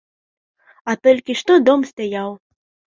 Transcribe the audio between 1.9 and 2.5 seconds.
стаяў.